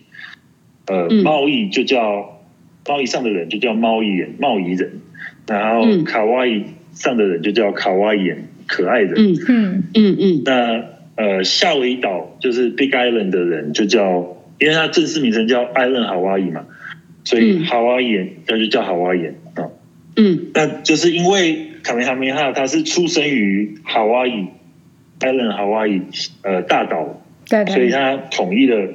[0.88, 2.40] 呃，贸易就叫
[2.88, 5.02] 贸易上的人就叫贸易人，贸易人，
[5.48, 9.14] 然后卡哇伊上的人就叫卡哇伊人，可爱人。
[9.18, 10.42] 嗯嗯嗯嗯。
[10.46, 16.66] 那呃，夏威夷岛就是 Big Island 的人就叫，因为它正式名称叫 Island Hawaii 嘛，
[17.24, 19.70] 所以哈哇伊人他就叫哈哇伊人啊。
[20.18, 24.46] 嗯，那就是因为卡梅哈梅哈他是出生于哈哇伊
[25.20, 26.02] Island Hawaii
[26.44, 28.88] 呃大岛，所以他统一了。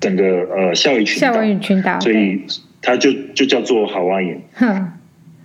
[0.00, 2.42] 整个呃夏威夷群岛，夏威夷群岛，所以
[2.80, 4.34] 它就就叫做夏威夷。
[4.54, 4.92] 哼，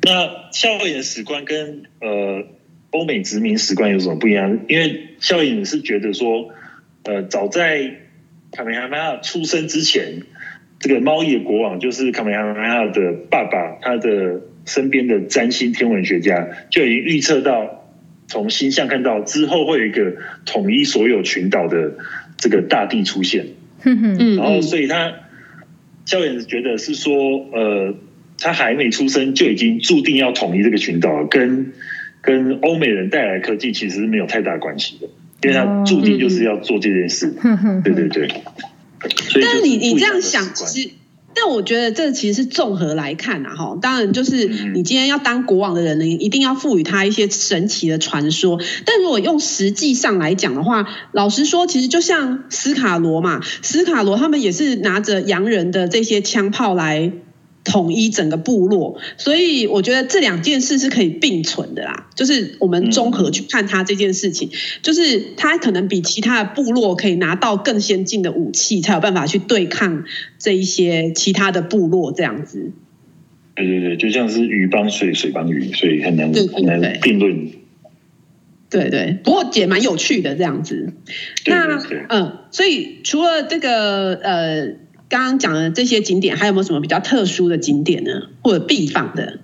[0.03, 2.43] 那夏威夷的史观跟呃
[2.91, 4.59] 欧美殖民史观有什么不一样？
[4.69, 6.49] 因为夏威夷是觉得说，
[7.03, 7.91] 呃，早在
[8.53, 10.21] 卡梅哈梅哈出生之前，
[10.79, 17.85] 这个猫裔的国王就是卡梅哈梅哈的爸爸，他的身边的占星天文学家就已经预测到，
[18.27, 20.15] 从星象看到之后会有一个
[20.45, 21.95] 统一所有群岛的
[22.37, 23.47] 这个大地出现。
[23.83, 25.13] 嗯嗯，然后所以他
[26.05, 27.13] 教练觉得是说，
[27.51, 27.95] 呃，
[28.39, 31.73] 他还没出生就已经注定要统一这个群岛，跟
[32.21, 35.07] 跟欧美人带来科技其实是没有太大关系的，
[35.43, 37.33] 因为他注定就是要做这件事。
[37.43, 38.29] 嗯嗯，对对对。
[39.41, 40.89] 但是你你这样想，其实
[41.35, 48.59] 但我觉得这其实是综合来看啊，哈，当然就是你今天要当国王的人呢，一定要赋予他一些神奇的传说。
[48.85, 57.11] 但如果用实际上来讲的话，老实说，其实就像斯卡罗嘛，斯卡罗他们也是拿着洋人的这些枪炮来。
[57.65, 62.07] 统一整个部落，所以我觉得这两件事是可以并存的啦。
[62.15, 64.51] 就是我们综合去看他这件事情，嗯、
[64.83, 70.05] 就是他可能比其他的部落可以拿到更先进的武器，才有办法去对抗
[70.37, 72.71] 这一些其他的部落这样子。
[73.55, 77.49] 对对对，就像是鱼帮水，水帮鱼，所以很难很难辩论。
[78.69, 80.93] 对对，不过也蛮有趣的这样子。
[81.47, 84.84] 那嗯，所以除了这个呃。
[85.15, 88.23] 刚刚讲的这些景点，还有没有什么比较特殊的景点呢？
[88.43, 89.39] 或者必访的？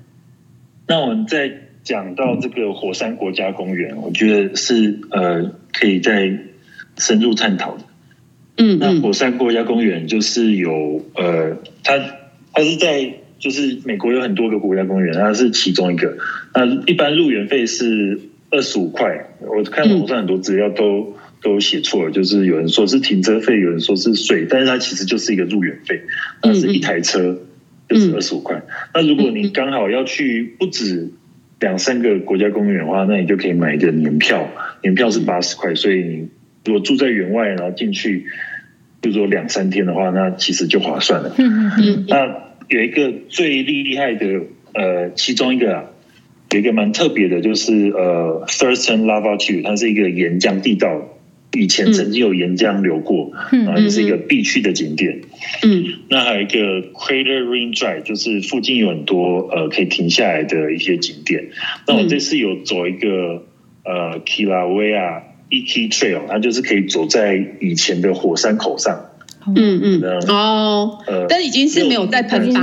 [0.85, 1.49] 那我们再
[1.81, 6.39] 讲到这个火山国家公园，我觉得是呃可以再
[6.97, 7.83] 深入探讨的。
[8.57, 11.55] 嗯，那火山国家公园就是有呃，
[11.85, 11.97] 它
[12.51, 16.17] 它是在就是美国有很多个国家公园，它是其中一个。
[16.53, 21.15] 那一般入园费是二十五块，我看网上很多资料都。
[21.41, 26.01] 都写错了，就是有人说是停车费，有人说是税，但是它其实就是一个入园费，
[26.43, 27.39] 那是一台车
[27.89, 28.61] 就是二十五块。
[28.93, 31.09] 那如果你刚好要去不止
[31.59, 34.47] 两三个国家公园的话，那你就可以买一个年票，
[34.83, 36.29] 年票是八十块，所以你
[36.63, 38.25] 如果住在园外，然后进去，
[39.01, 41.35] 比如说两三天的话，那其实就划算了。
[42.07, 42.37] 那
[42.69, 44.25] 有一个最厉害的，
[44.73, 45.85] 呃，其中一个啊，
[46.51, 51.17] 有一个蛮特别的，就是呃，Thurston Lava Tube，它是一个岩浆地道。
[51.53, 55.21] 以前曾经有岩浆流过，嗯、然后也是一个必去的景点。
[55.63, 61.49] 嗯，那还有一个 Crater Ring Drive，就是附近有很多呃可以停下来的一些景点。
[61.87, 63.43] 那我这次有走一个
[63.83, 69.07] 呃 Kilauea Iki Trail，它就是可以走在以前的火山口上。
[69.55, 72.61] 嗯嗯哦，呃，但已经是没有在喷发。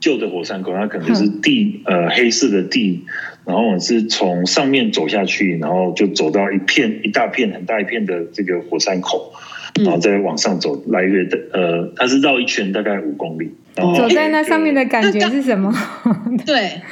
[0.00, 3.04] 旧的火山口，它可能就是地呃黑色的地。
[3.44, 9.32] 然后我是从上面走下去，然后就走到一片一大片很大一片的这个火山口，
[9.80, 13.50] 然后再往上走，来回的呃，它是绕一圈大概五公里。
[13.74, 15.72] 走在那上面的感觉是什么？
[16.46, 16.82] 对，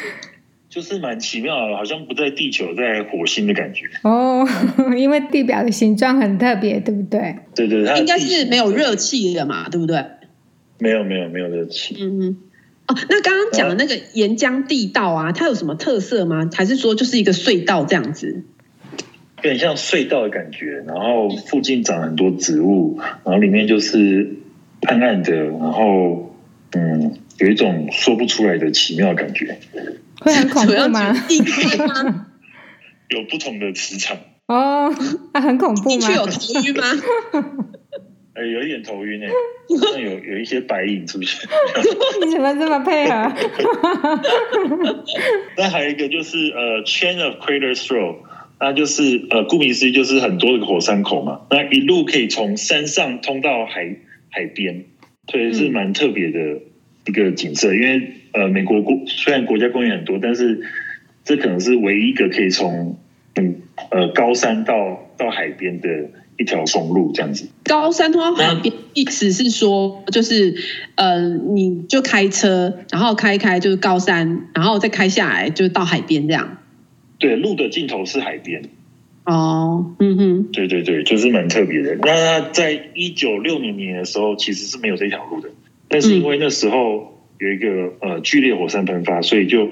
[0.69, 3.85] 就是蛮奇妙的，好像不在地球，在火星的感觉。
[4.03, 4.47] 哦，
[4.97, 7.37] 因为地表的形状很特别，对不对？
[7.55, 10.03] 对对，它应该是没有热气的嘛，对不对？
[10.79, 11.97] 没有没有没有热气。
[12.01, 12.37] 嗯嗯。
[12.91, 16.51] 哦，那刚刚讲的那个岩浆地道啊，它有什么特色吗？
[16.53, 18.43] 还是说就是一个隧道这样子？
[19.37, 24.37] 有点像隧道的感觉，然后附近长很多植物，然后里面就是
[24.83, 26.35] 暗暗的，然后
[26.73, 29.59] 嗯，有一种说不出来的奇妙感觉。
[30.21, 31.15] 会很恐怖吗？
[33.09, 34.95] 有不同的磁场哦，
[35.33, 36.07] 那很恐怖吗？
[36.09, 36.85] 会有头晕吗？
[38.35, 39.29] 哎，有一点头晕哎，
[39.81, 41.49] 好像有有一些白影出现。
[42.25, 43.33] 你怎么这么配合？
[45.59, 48.17] 那还有一个就是呃，Chain of Craters Road，
[48.61, 51.41] 那就是呃，顾名思义就是很多的火山口嘛。
[51.51, 53.97] 那一路可以从山上通到海
[54.31, 54.85] 海边，
[55.29, 56.61] 所以是蛮特别的
[57.07, 57.75] 一个景色。
[57.75, 60.63] 因为呃，美国国虽然国家公园很多，但是
[61.25, 62.97] 这可能是唯一一个可以从
[63.35, 65.89] 嗯呃高山到到海边的。
[66.41, 70.55] 一条松路这样子，高山通海边，意思是说，就是
[70.95, 76.57] 呃，你就开车，然后开开就是高山，然后再开下来就是到海边这样。
[77.19, 78.63] 对，路的尽头是海边。
[79.25, 81.95] 哦，嗯哼，对对对，就是蛮特别的。
[82.03, 85.51] 那在一九六零年的时候，其实是没有这条路的，
[85.89, 89.69] 但是因为那时候有一个呃剧烈火山喷发，所以就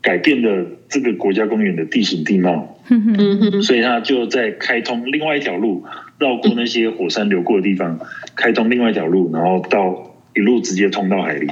[0.00, 2.78] 改变了这个国家公园的地形地貌。
[2.88, 5.84] 嗯哼，所以他就在开通另外一条路。
[6.22, 7.98] 绕过那些火山流过的地方，
[8.36, 11.48] 开通另外一条路，然后到一路直接通到海里。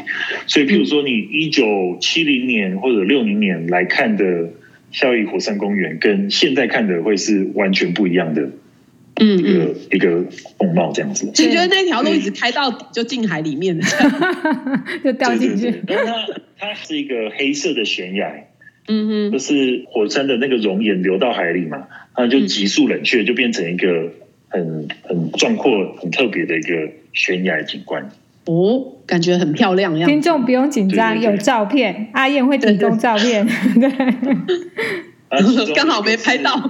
[0.46, 4.50] 所以，譬如说你一九七零年或者六零年来看的
[4.92, 8.48] 夏威夷火山公园，跟现在看的会是完全不一样的，
[9.20, 10.24] 嗯，一个一个
[10.58, 11.30] 风貌这样子。
[11.34, 13.84] 其实觉得那条路一直开到底就进海里面了，
[15.04, 15.82] 就掉进去。
[15.86, 18.46] 然后它它是一个黑色的悬崖，
[18.88, 24.12] 嗯哼，就是火山的那个熔岩流到海里嘛，它就急速冷却，就变成一个。
[24.50, 28.10] 很很壮阔、很特别的一个悬崖景观
[28.46, 29.94] 哦，感觉很漂亮。
[30.06, 33.46] 听众不用紧张，对对对，有照片，阿燕会提供照片。
[33.46, 33.90] 对，
[35.74, 36.68] 刚好没拍到。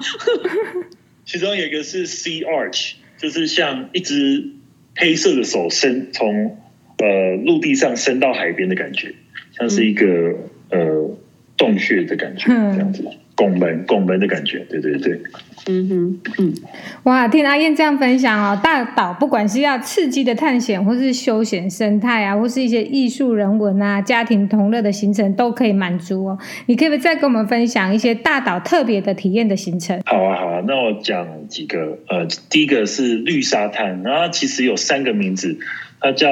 [1.25, 4.51] 其中有一个是 Sea Arch，就是像一只
[4.97, 6.59] 黑色的手伸从
[6.99, 9.15] 呃陆地上伸到海边的感觉，
[9.57, 10.07] 像是一个、
[10.71, 11.17] 嗯、呃
[11.57, 13.05] 洞穴的感觉，这样子。
[13.41, 15.19] 拱门拱门的感觉，对对对。
[15.67, 16.55] 嗯哼，嗯，
[17.05, 26.39] 哇，听阿燕这样分享哦，大岛不管是要刺激的探险，或是休闲生态啊，或是一些艺术人文啊、家庭同乐的行程，都可以满足哦。
[26.67, 29.99] 你可以不可以再跟我们分享一些大岛特别的体验的行程？
[30.05, 31.99] 好啊，好啊，那我讲几个。
[32.09, 35.59] 呃，第一个是绿沙滩，然后其实有三个名字，
[36.01, 36.29] 它叫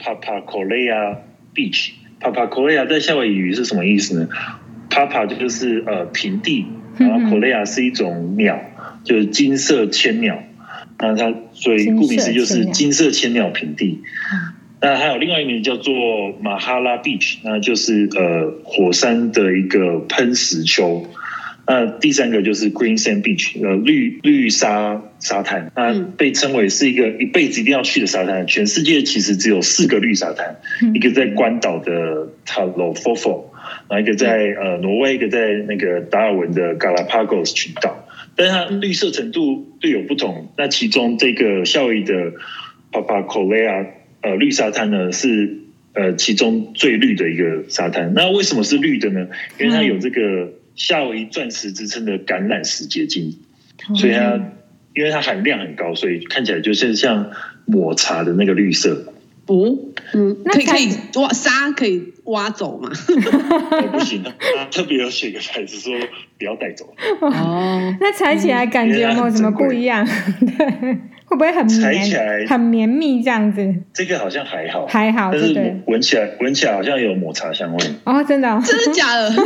[0.00, 1.18] Papakolea
[1.54, 1.90] Beach。
[2.20, 4.28] Papakolea 在夏威夷语是什么意思呢
[5.06, 6.66] ？Papa 就是呃平地。
[6.98, 8.60] 然后 Kolea 是一种鸟，
[9.04, 10.42] 就是金色千鸟。
[10.98, 14.00] 那它所以顾名思义就是金色千鸟平地。
[14.80, 15.94] 那还有另外一名叫做
[16.42, 21.06] Mahala Beach，那就是呃火山的一个喷石丘。
[21.68, 25.70] 那第三个就是 Green Sand Beach，呃绿绿沙沙滩。
[25.76, 28.44] 那被称为是一个一辈子一定要去的沙滩。
[28.48, 30.56] 全世界其实只有四个绿沙滩，
[30.94, 33.44] 一个在关岛的 Talofofo。
[34.00, 40.52] 一个在呃挪威，一个在那个达尔文的 Galapagos 群岛，但是它绿色程度略有不同。
[40.58, 42.32] 那其中这个夏威夷的
[42.92, 43.86] Papakolea
[44.20, 45.58] 呃绿沙滩呢，是
[45.94, 48.12] 呃其中最绿的一个沙滩。
[48.14, 49.28] 那为什么是绿的呢？
[49.58, 53.38] 因为它有这个夏威夷钻石之称的橄榄石结晶，
[53.94, 54.52] 所以它
[54.94, 57.30] 因为它含量很高，所以看起来就是像
[57.64, 59.14] 抹茶的那个绿色。
[59.48, 59.76] 哦，
[60.14, 62.90] 嗯，可以可以挖沙可以挖走吗？
[63.92, 64.30] 不行，的
[64.70, 65.92] 特别有写个牌子说
[66.38, 66.94] 不要带走。
[67.20, 70.06] 哦，那踩起来感觉有没有什么不一样？
[70.40, 70.66] 对，
[71.24, 71.80] 会不会很绵？
[71.80, 73.74] 踩起来很绵密这样子？
[73.94, 77.86] 这个好像还好，还好，但是闻起来闻起来好像有抹茶香味。
[78.04, 78.62] 哦，真的？
[78.64, 79.30] 真的假的？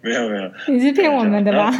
[0.00, 1.70] 没有没有，你是骗我们的吧？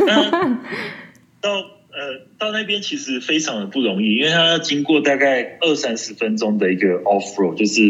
[1.40, 1.50] 到。
[1.94, 7.82] 呃，到那边其实非常的不容易，因为它要经过大概二三十分钟的一个 off road，就是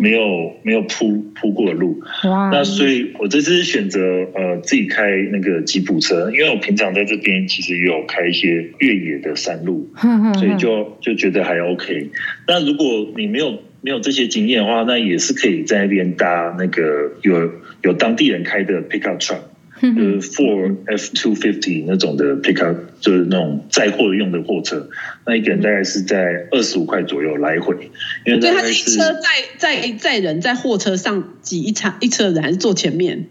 [0.00, 2.00] 没有、嗯、没有铺铺过的路。
[2.24, 2.48] 哇！
[2.50, 4.00] 那所以我这次选择
[4.34, 9.92] 呃自己开那个吉普车，因为我平常在这边其实也有开一些越野的山路，
[10.34, 12.10] 所以就就觉得还 OK。
[12.48, 19.40] 那如果你没有没有这些经验的话，那也是可以在那边搭那个有有当地人开的 pickup truck。
[19.82, 24.88] 就是 Ford F-250 那种的 pickup，就是那种载货用的货车，
[25.26, 27.90] 那一个人大概是在二十五块左右来回。
[28.24, 33.26] 因为对，他是一车载载载人在货车上挤一车一车人，还是坐前面？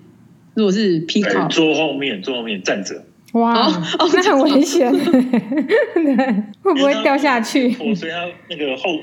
[0.54, 3.06] 如果是 pickup，坐后面，坐后面站着。
[3.34, 6.16] 哇，哦， 那很危险， 对，
[6.62, 7.72] 会不会掉下去？
[7.96, 9.00] 所以他那个后。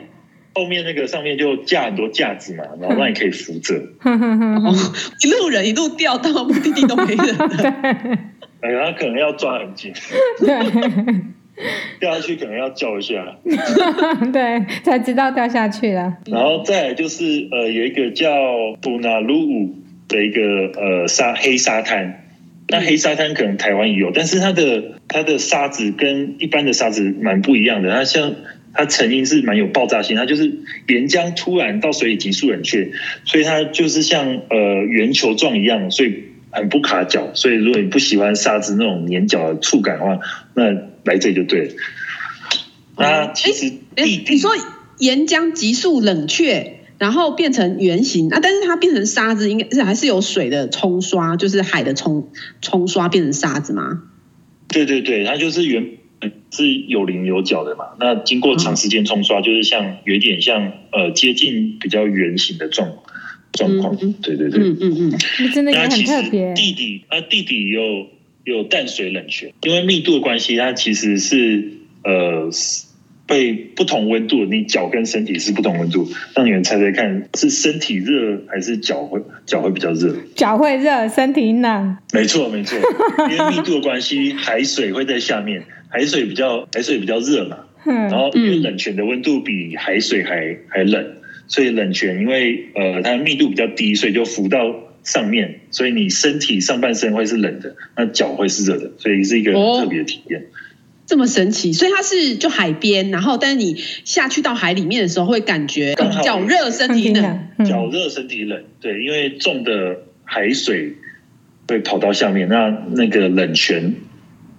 [0.54, 3.74] 后面那个上面就架很多架子嘛，然后让你可以扶着，
[5.24, 7.36] 一路人一路掉到目的地都没人。
[8.60, 9.92] 哎呀，他可能要抓很紧，
[10.40, 10.48] 对，
[12.00, 13.36] 掉下去可能要叫一下，
[14.32, 16.16] 对，才知道掉下去了。
[16.26, 18.28] 然后再来就是呃，有一个叫
[18.80, 19.76] 布纳鲁武
[20.08, 20.40] 的一个
[20.76, 22.24] 呃沙黑沙滩，
[22.68, 28.34] 那黑沙滩可能台湾也有，但是它的它的沙子跟一般的沙子蛮不一样的，它像。
[28.74, 32.92] 它成因是蛮有爆炸性，它就是岩浆突然到水里急速冷却，
[33.24, 37.30] 所以它就是像呃圆球状一样，所以很不卡脚。
[37.34, 40.20] 所以如果你不喜欢沙子那种黏脚的触感的话，
[40.54, 40.70] 那
[41.04, 41.72] 来这里就对了。
[42.96, 44.50] 那其实地你说
[44.98, 54.02] 岩浆急速冷却，然后变成圆形啊，但是它变成沙子，应该是还是有水的冲刷，就是海的冲冲刷变成沙子吗？
[54.68, 55.86] 对对对，它就是圆。
[56.50, 57.86] 是有棱有角的嘛？
[57.98, 62.90] 那经过长时间冲刷，就是像有一点像呃接近比较圆形的状
[63.52, 63.96] 状况。
[63.96, 66.54] 对对对，嗯嗯嗯，真的也很特别。
[66.54, 68.06] 地底啊，地底有
[68.44, 71.72] 有淡水冷泉，因为密度的关系，它其实是
[72.04, 72.50] 呃。
[73.28, 80.16] 被不同温度，你脚跟身体是不同温度，让你们猜猜看，是身体热还是脚会脚会比较热？
[80.34, 81.94] 脚会热，身体冷。
[82.14, 82.78] 没错没错，
[83.30, 94.58] 因为密度的关系，海水会在下面，海水比较海水比较热嘛，然后因为冷泉的温度比海水还还冷，所以冷泉因为呃它的密度比较低，所以就浮到
[95.02, 100.40] 上面，所以你身体上半身会是冷的，那脚会是热的，所以是一个特别的体验。
[100.40, 100.44] 哦
[101.08, 110.92] 这么神奇，所以它是就海边，然后但是你下去到海里面的时候，会感觉脚热身体冷，脚热身体冷，对，因为重的海水
[111.66, 113.94] 会跑到下面，那那个冷泉，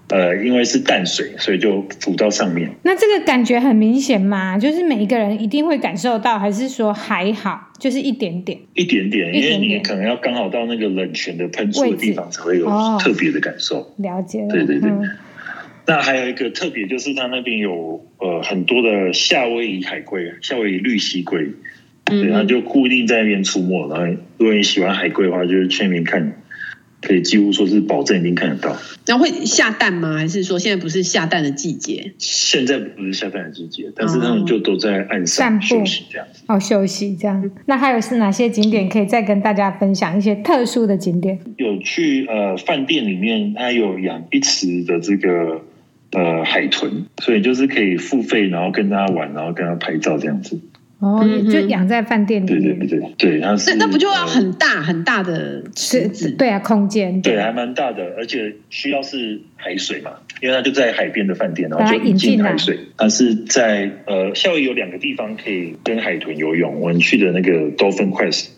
[0.10, 2.69] 呃，因为是淡水，所以就浮到上面。
[2.84, 4.58] 那这个感觉很明显吗？
[4.58, 12.65] 就是每一个人一定会感受到，还是说还好，就是一点点，一点点，因为你可能要刚好到那个冷泉的喷出的地方，才会有
[13.00, 13.81] 特别的感受。
[13.81, 14.90] 哦、了解了，对对对。
[14.90, 15.10] 嗯
[15.86, 21.48] 那还有一个特别，就是它那边有呃很多的夏威夷海龟，夏威夷绿蜥龟，
[22.06, 23.90] 对，它就固定在那边出没。
[23.90, 24.06] 然后
[24.38, 26.38] 如果你喜欢海龟的话，就是去那边看
[27.02, 28.75] 可以几乎说是保证一定看得到。
[29.06, 30.17] 然后会下蛋吗？
[30.17, 32.13] 还是说现在不是下蛋的季节？
[32.17, 36.43] 现在不是下蛋的季节，但是他们就都在岸上休息这样子。
[36.47, 37.50] 哦，休息这样。
[37.65, 41.39] 那还有是哪些景点可以再跟大家分享一些特殊的景点？
[41.58, 45.63] 有去呃饭店里面，它有养一池的这个
[46.12, 50.60] 呃海豚，所以就是可以付费，然后跟他玩，然后跟他拍照这样子。
[51.00, 52.77] 哦，就养在饭店里面。
[52.77, 53.73] 对对对对，它是。
[53.77, 56.29] 那那不就要很大很大的池子？
[56.31, 57.21] 对啊，空间。
[57.21, 62.77] 对，还蛮大的，而且需要是海水嘛，因为它就在海边的饭店，然后就引进海水。
[62.97, 68.50] 它是在呃，夏威夷有两个地方可以跟海豚游泳，我们去的那个 Dolphin Quest，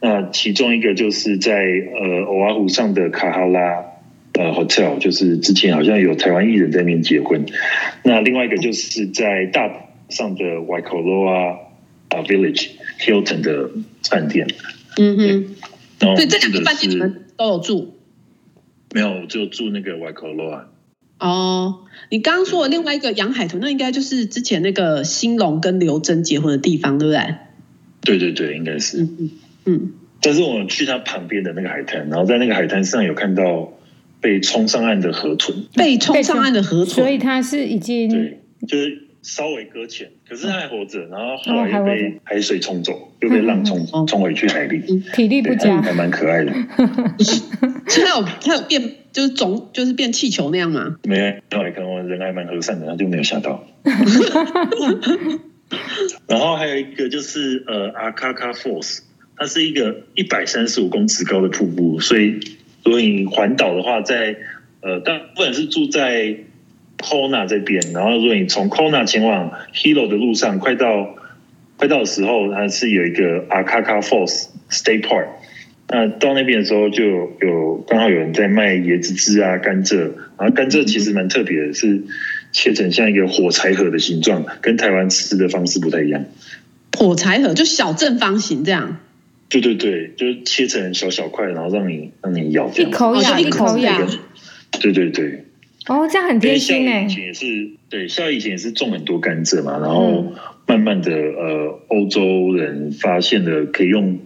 [0.00, 3.84] 那其中一个就是在呃欧阿湖上的卡哈拉
[4.32, 7.46] 呃 Hotel，就是之前好像有台湾艺人在那边结婚。
[8.02, 9.70] 那另外一个就是在大
[10.08, 11.65] 上的 Waikoloa。
[12.08, 12.68] 啊，Village
[13.00, 13.70] Hilton 的
[14.08, 14.46] 饭店，
[14.96, 15.56] 嗯哼，
[15.98, 17.94] 对，这两个饭店你们都有住？
[18.92, 20.66] 没有，就住那个 Waikoloa。
[21.18, 27.34] 哦，你刚刚说的另外一个杨海豚，那应该就是之前那个兴隆跟刘真结婚的地方，对不对？
[28.02, 29.02] 对对对，应该是。
[29.02, 29.30] 嗯
[29.64, 29.92] 嗯。
[30.22, 33.72] 但是我们去他旁边的那个海滩，然后在那个海滩上有看到
[34.20, 39.05] 被冲上岸的河豚，被冲上岸的河豚，所以它是已经对，就是。
[39.26, 44.78] 稍微搁浅，可是他还活着，然后后来又被海水冲走，又被浪冲冲回去海里，
[45.12, 46.52] 体力不佳，还蛮可爱的。
[47.88, 48.80] 他有他有变，
[49.12, 50.96] 就是肿，就是变气球那样吗？
[51.02, 53.66] 没有，可能我人还蛮和善的，他就没有吓到。
[56.28, 59.00] 然后还有一个就是呃，Akaka Falls，
[59.36, 62.38] 它是一个一百三十五公尺高的瀑布，所以
[62.84, 64.36] 如果你环岛的话，在
[64.82, 66.36] 呃，大部分是住在。
[66.98, 71.14] Kona 这边，然后如果你从 Kona 前往 Hilo 的路上，快到
[71.76, 75.26] 快到的时候，它是有一个 Akaka Falls State Park。
[75.88, 77.04] 那到那边的时候，就
[77.40, 80.10] 有刚好有人在卖椰子汁啊、甘蔗。
[80.38, 82.02] 然后甘蔗其实蛮特别的，是
[82.50, 86.24] 切成像一个火柴盒的形状，跟台湾吃的方式不太一样。
[86.98, 88.98] 火柴盒就小正方形这样。
[89.48, 94.06] 对对对，就是切成小小块，然后让你让你咬，一口咬一口咬。
[94.80, 95.45] 对对对。
[95.88, 97.04] 哦，这样很贴心哎。
[97.04, 100.32] 以前也是对，像以前也是种很多甘蔗嘛，然后
[100.66, 104.18] 慢慢的，呃，欧洲人发现了可以用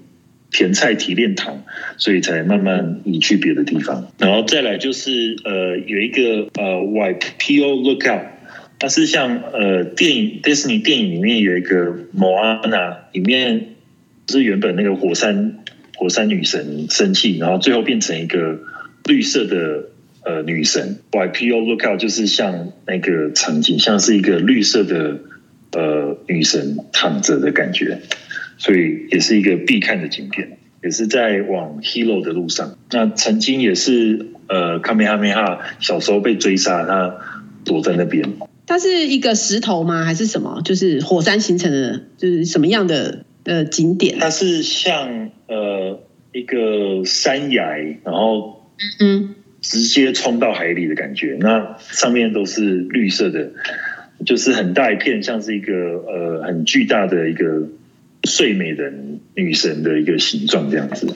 [0.51, 1.63] 甜菜提炼糖，
[1.99, 4.11] 所以才慢慢移去别的地方。
[4.19, 8.25] 然后再来就是呃，有一个呃，Waipio Lookout，
[8.79, 13.67] 它是像呃电影迪士尼电影里面有一个 Moana，里面
[14.29, 15.59] 是原本那个火山
[15.97, 18.59] 火山女神生气，然后最后变成一个
[19.05, 19.90] 绿色的。
[20.23, 25.19] 呃，女神 Waipio Lookout 就是像那个场景，像是一个绿色的
[25.73, 28.03] 呃女神躺着的感觉，
[28.59, 32.77] 所以也是一个必看的景点，也是在往 Hilo 的路上。
[32.91, 37.17] 那曾经也是呃卡梅哈梅哈小时候被追杀，他
[37.65, 38.31] 躲在那边。
[38.67, 40.05] 它是一个石头吗？
[40.05, 40.61] 还是什么？
[40.65, 44.19] 就是火山形成的，就是什么样的呃景点？
[44.21, 45.99] 它是像呃
[46.33, 47.65] 一个山崖，
[48.05, 49.35] 然后嗯。
[49.61, 53.51] 直接冲到海里的感觉，那上面都是绿色的，
[54.25, 57.69] 就是很大一片，像是一个呃很巨大的一个
[58.25, 61.07] 睡美人女神的一个形状这样子。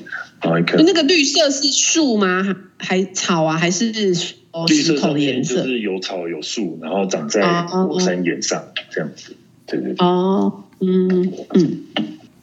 [0.42, 2.57] 然后看，那个绿色是树吗？
[2.76, 3.57] 还草啊？
[3.57, 5.62] 还是绿色的颜色？
[5.62, 9.34] 就是有草有树，然后长在火山岩上这样子。
[9.66, 10.07] 对对对。
[10.07, 11.84] 哦，嗯嗯。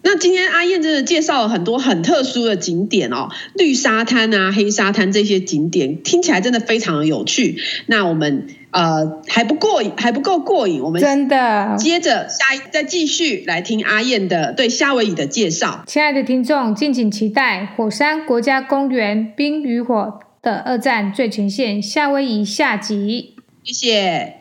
[0.03, 7.57] 那今天阿燕真的介绍了很多很特殊的景点哦，绿沙滩啊、黑沙滩这些景点听起来真的非常的有趣。
[7.85, 15.83] 那我们呃还不过瘾，还不够过瘾，我们真的接着下一再继续来听阿燕的对夏威夷的介绍。
[15.85, 23.35] 亲爱的听众，敬请期待火山国家公园冰与火的二战最前线夏威夷下集。
[23.63, 24.40] 谢谢。